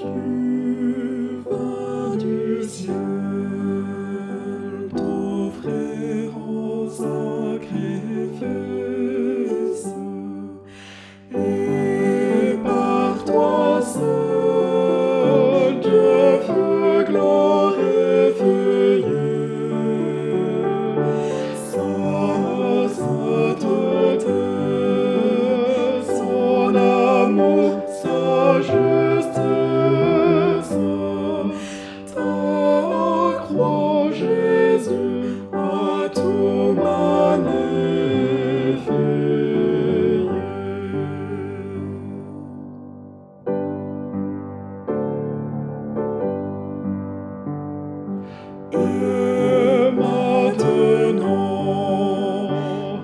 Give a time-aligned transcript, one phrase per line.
[0.00, 0.27] You.
[48.72, 52.50] Et maintenant,